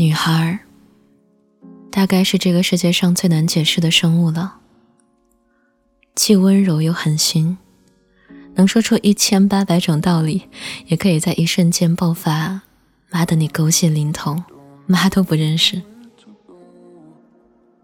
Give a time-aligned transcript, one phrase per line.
[0.00, 0.60] 女孩，
[1.90, 4.60] 大概是这个世界上最难解释的生物了。
[6.14, 7.58] 既温柔又狠心，
[8.54, 10.44] 能说出一千八百种道理，
[10.86, 12.60] 也可以在一瞬间爆发，
[13.10, 14.44] 骂的你狗血淋头，
[14.86, 15.82] 妈都不认识。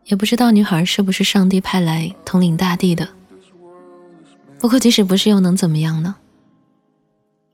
[0.05, 3.09] 也不知道女孩是不是上帝派来统领大地的。
[4.61, 6.15] 不过，即使不是，又能怎么样呢？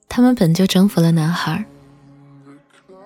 [0.06, 1.64] 他们本就征服了男孩，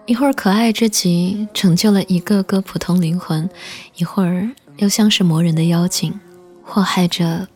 [0.07, 3.49] 一会儿可爱至极，拯救了一个个普通灵魂；
[3.97, 6.21] 一会儿又像是魔人的妖精，
[6.63, 7.49] 祸害着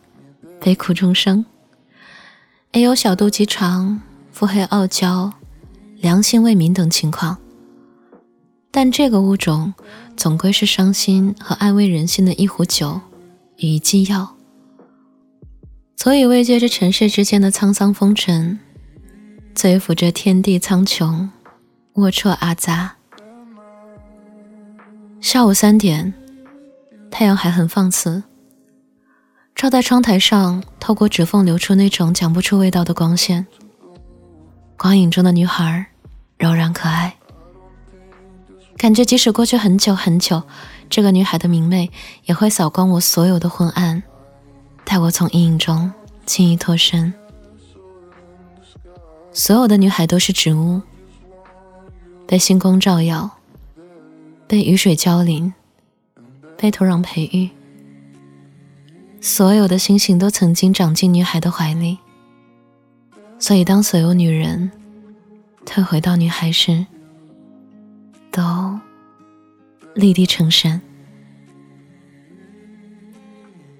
[0.59, 1.45] 悲苦众生。
[2.71, 5.31] 也有小肚鸡肠、腹黑傲娇、
[5.97, 7.37] 良心未泯等情况。
[8.71, 9.73] 但这个物种，
[10.17, 12.99] 总归是伤心和安慰人心的一壶酒
[13.57, 14.35] 与一剂药，
[15.97, 18.59] 所以慰藉着尘世之间的沧桑风尘，
[19.53, 21.29] 醉抚着天地苍穹，
[21.99, 22.95] 龌龊阿杂。
[25.19, 26.13] 下午三点，
[27.11, 28.23] 太阳还很放肆，
[29.53, 33.45] 照在窗台上，透过指缝流出那种讲不出味道的光线。
[34.77, 35.87] 光影中的女孩，
[36.37, 37.13] 柔软可爱。
[38.77, 40.41] 感觉即使过去很久很久，
[40.89, 41.91] 这个女孩的明媚
[42.23, 44.01] 也会扫光我所有的昏暗，
[44.85, 45.91] 带我从阴影中
[46.25, 47.13] 轻易脱身。
[49.33, 50.81] 所有的女孩都是植物，
[52.29, 53.27] 被星光照耀，
[54.47, 55.51] 被雨水浇淋，
[56.55, 57.49] 被土壤培育。
[59.19, 61.97] 所有的星星都曾经长进女孩的怀里，
[63.39, 64.69] 所以当所有女人
[65.65, 66.85] 退回到女孩时。
[68.31, 68.79] 都
[69.95, 70.79] 立地成神，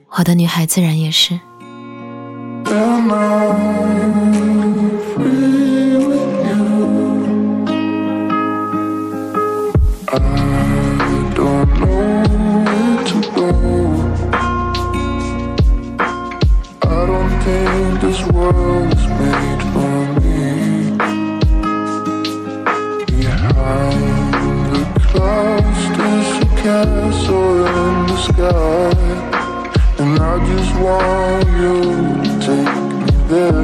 [0.09, 1.39] 我的女孩自然也是。
[30.81, 31.75] Want you
[32.23, 33.59] to take me there.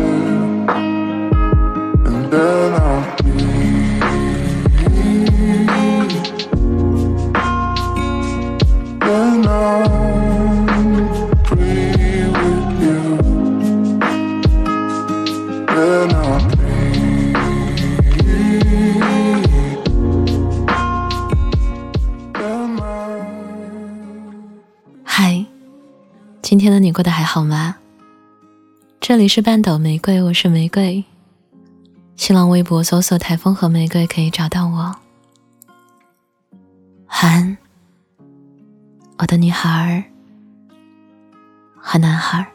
[2.08, 2.65] And then
[26.56, 27.76] 今天的你过得还好吗？
[29.02, 31.04] 这里是半岛玫瑰，我是玫瑰。
[32.16, 34.96] 新浪微博搜索“台风和玫瑰”可以找到我。
[37.06, 37.58] 韩，
[39.18, 40.02] 我的女孩
[41.76, 42.48] 和男孩。